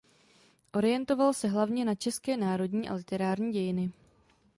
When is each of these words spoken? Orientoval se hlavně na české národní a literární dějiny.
Orientoval 0.73 1.33
se 1.33 1.47
hlavně 1.47 1.85
na 1.85 1.95
české 1.95 2.37
národní 2.37 2.89
a 2.89 2.93
literární 2.93 3.51
dějiny. 3.53 3.91